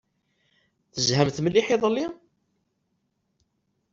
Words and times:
Tezhamt 0.93 1.37
mliḥ 1.43 1.67
iḍelli? 1.75 2.05